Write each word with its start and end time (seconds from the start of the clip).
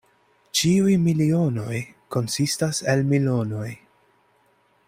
Ĉiuj 0.59 0.95
milionoj 1.03 1.77
konsistas 2.17 2.83
el 2.95 3.07
milonoj. 3.13 3.71